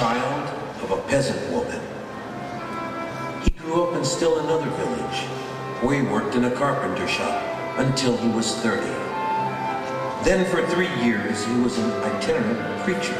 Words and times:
child 0.00 0.48
of 0.82 0.92
a 0.92 1.02
peasant 1.08 1.38
woman. 1.52 1.78
He 3.44 3.50
grew 3.50 3.84
up 3.84 3.94
in 3.94 4.02
still 4.02 4.38
another 4.38 4.70
village, 4.70 5.18
where 5.82 6.00
he 6.00 6.08
worked 6.08 6.34
in 6.34 6.44
a 6.46 6.50
carpenter 6.50 7.06
shop 7.06 7.44
until 7.76 8.16
he 8.16 8.30
was 8.30 8.54
30. 8.62 8.80
Then 10.24 10.50
for 10.50 10.66
three 10.68 10.88
years, 11.04 11.44
he 11.44 11.52
was 11.60 11.76
an 11.76 11.90
itinerant 12.02 12.82
preacher. 12.82 13.12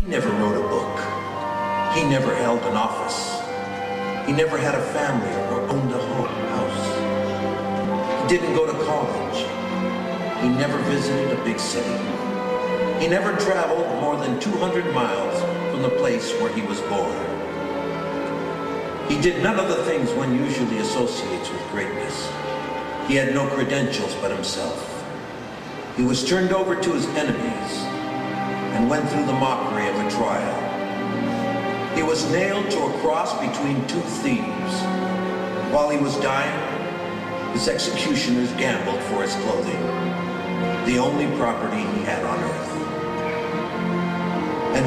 He 0.00 0.08
never 0.08 0.30
wrote 0.30 0.56
a 0.56 0.66
book. 0.66 0.96
He 1.94 2.08
never 2.08 2.34
held 2.34 2.62
an 2.62 2.74
office. 2.74 3.20
He 4.26 4.32
never 4.32 4.56
had 4.56 4.74
a 4.74 4.82
family 4.96 5.34
or 5.52 5.68
owned 5.68 5.92
a 5.92 5.98
home, 5.98 6.32
house. 6.56 8.22
He 8.22 8.38
didn't 8.38 8.54
go 8.54 8.64
to 8.64 8.72
college. 8.86 9.38
He 10.40 10.48
never 10.48 10.78
visited 10.88 11.38
a 11.38 11.44
big 11.44 11.60
city. 11.60 12.27
He 13.00 13.06
never 13.06 13.36
traveled 13.36 13.86
more 14.00 14.16
than 14.16 14.40
200 14.40 14.92
miles 14.92 15.40
from 15.70 15.82
the 15.82 15.90
place 15.90 16.32
where 16.40 16.52
he 16.52 16.62
was 16.62 16.80
born. 16.80 17.16
He 19.08 19.20
did 19.20 19.40
none 19.40 19.60
of 19.60 19.68
the 19.68 19.84
things 19.84 20.10
one 20.10 20.34
usually 20.34 20.78
associates 20.78 21.48
with 21.48 21.62
greatness. 21.70 22.28
He 23.06 23.14
had 23.14 23.34
no 23.34 23.46
credentials 23.46 24.14
but 24.16 24.32
himself. 24.32 24.84
He 25.96 26.02
was 26.02 26.28
turned 26.28 26.52
over 26.52 26.74
to 26.74 26.92
his 26.92 27.06
enemies 27.10 27.72
and 28.74 28.90
went 28.90 29.08
through 29.08 29.26
the 29.26 29.32
mockery 29.32 29.88
of 29.88 29.94
a 29.94 30.10
trial. 30.10 31.96
He 31.96 32.02
was 32.02 32.28
nailed 32.32 32.68
to 32.72 32.82
a 32.82 32.98
cross 32.98 33.32
between 33.40 33.86
two 33.86 34.00
thieves. 34.22 34.74
While 35.72 35.90
he 35.90 35.98
was 35.98 36.16
dying, 36.16 37.52
his 37.52 37.68
executioners 37.68 38.52
gambled 38.54 39.00
for 39.04 39.22
his 39.22 39.34
clothing, 39.36 39.82
the 40.84 40.98
only 40.98 41.26
property 41.36 41.80
he 41.96 42.04
had. 42.04 42.27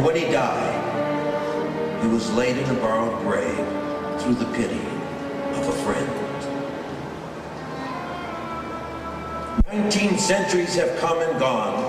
And 0.02 0.08
when 0.08 0.16
he 0.16 0.32
died, 0.32 2.02
he 2.02 2.08
was 2.08 2.34
laid 2.34 2.58
in 2.58 2.68
a 2.68 2.74
borrowed 2.80 3.22
grave 3.22 3.56
through 4.20 4.34
the 4.34 4.52
pity 4.54 4.82
of 5.54 5.68
a 5.68 5.72
friend. 5.84 6.10
Nineteen 9.68 10.18
centuries 10.18 10.74
have 10.74 10.98
come 10.98 11.20
and 11.20 11.38
gone, 11.40 11.84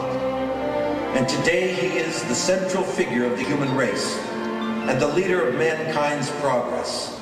and 1.17 1.27
today 1.27 1.73
he 1.73 1.97
is 1.97 2.23
the 2.25 2.35
central 2.35 2.83
figure 2.83 3.25
of 3.25 3.39
the 3.39 3.45
human 3.45 3.75
race 3.75 4.15
and 4.19 5.01
the 5.01 5.09
leader 5.09 5.49
of 5.49 5.55
mankind's 5.55 6.31
progress. 6.33 7.19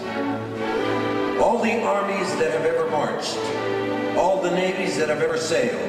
All 1.40 1.62
the 1.62 1.80
armies 1.84 2.34
that 2.40 2.50
have 2.50 2.64
ever 2.64 2.90
marched, 2.90 3.38
all 4.18 4.42
the 4.42 4.50
navies 4.50 4.96
that 4.98 5.08
have 5.08 5.22
ever 5.22 5.38
sailed, 5.38 5.86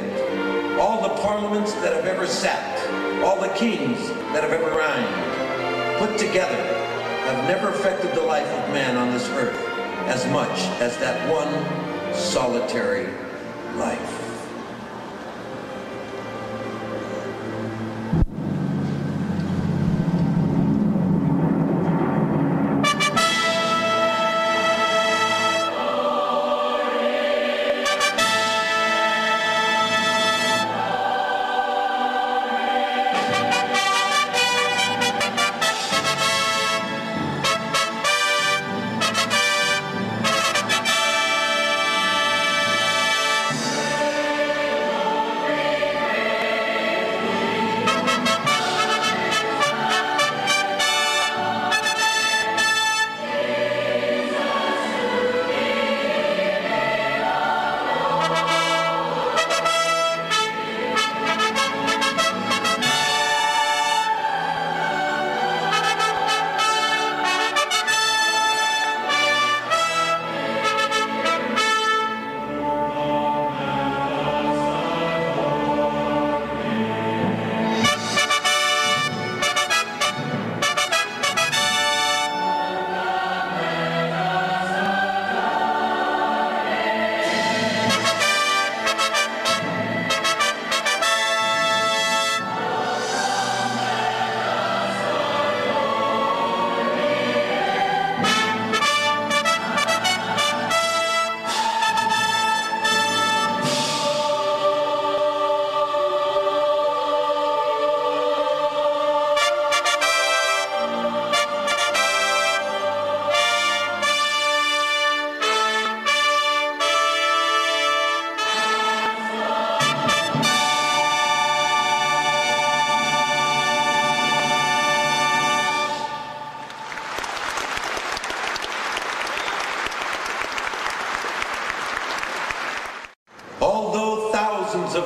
all 0.81 1.00
the 1.00 1.22
parliaments 1.22 1.74
that 1.74 1.94
have 1.94 2.07
ever 2.07 2.25
sat, 2.25 2.89
all 3.24 3.39
the 3.39 3.50
kings 3.50 4.10
that 4.33 4.42
have 4.42 4.51
ever 4.51 4.72
reigned, 4.75 6.00
put 6.00 6.18
together, 6.18 6.56
have 7.25 7.48
never 7.48 7.69
affected 7.69 8.12
the 8.16 8.22
life 8.22 8.48
of 8.48 8.74
man 8.74 8.98
on 8.98 9.12
this 9.12 9.30
earth 9.30 9.56
as 10.07 10.25
much 10.31 10.57
as 10.81 10.98
that 10.98 11.31
one 11.31 12.16
solitary 12.16 13.06
life. 13.75 14.11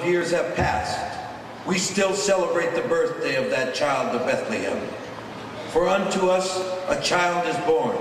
Years 0.06 0.32
have 0.32 0.56
passed, 0.56 1.20
we 1.66 1.78
still 1.78 2.14
celebrate 2.14 2.74
the 2.76 2.88
birthday 2.88 3.36
of 3.36 3.50
that 3.50 3.74
child 3.74 4.16
of 4.16 4.26
Bethlehem. 4.28 4.80
For 5.72 5.90
unto 5.90 6.30
us 6.30 6.58
a 6.88 7.02
child 7.02 7.48
is 7.48 7.58
born, 7.66 7.98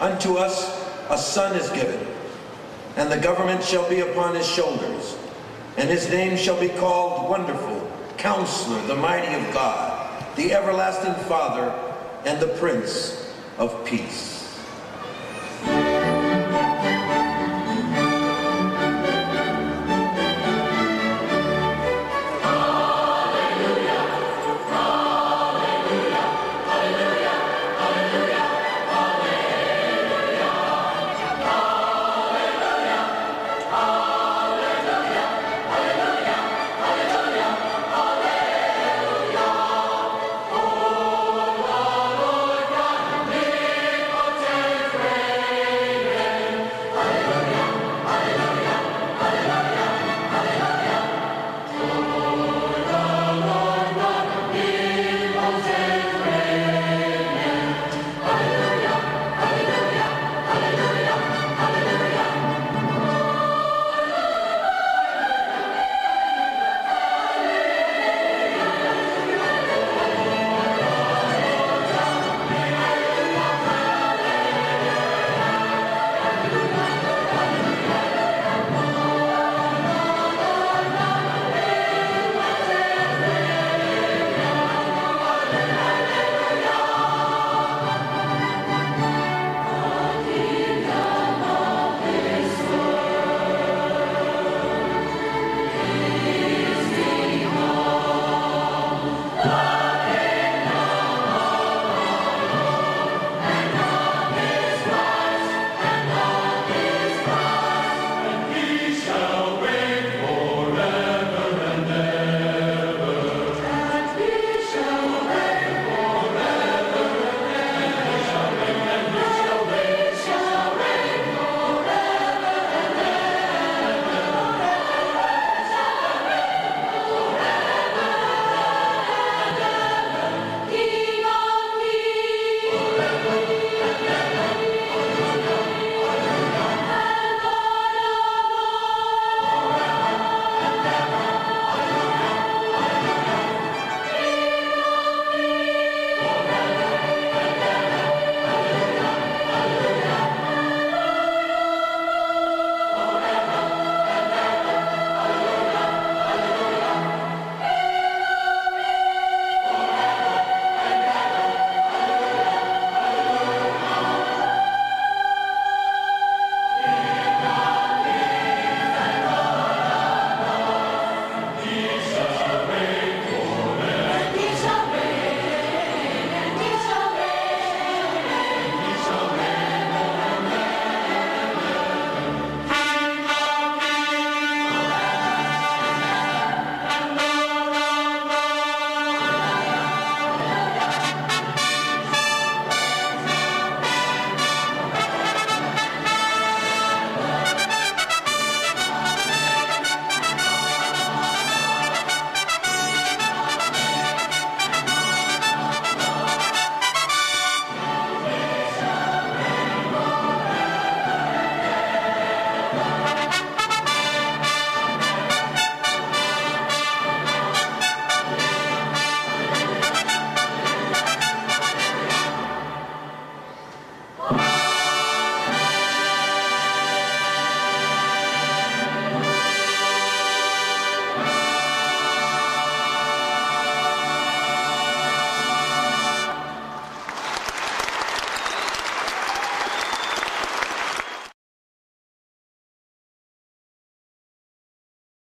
unto 0.00 0.36
us 0.36 0.84
a 1.10 1.16
son 1.16 1.56
is 1.56 1.70
given, 1.70 2.06
and 2.96 3.10
the 3.10 3.18
government 3.18 3.62
shall 3.62 3.88
be 3.88 4.00
upon 4.00 4.34
his 4.34 4.46
shoulders, 4.46 5.16
and 5.76 5.88
his 5.88 6.10
name 6.10 6.36
shall 6.36 6.58
be 6.58 6.68
called 6.68 7.30
Wonderful, 7.30 7.90
Counselor, 8.18 8.84
the 8.86 8.96
Mighty 8.96 9.34
of 9.34 9.54
God, 9.54 10.36
the 10.36 10.52
Everlasting 10.52 11.14
Father, 11.24 11.70
and 12.24 12.40
the 12.40 12.48
Prince 12.58 13.32
of 13.58 13.84
Peace. 13.84 14.33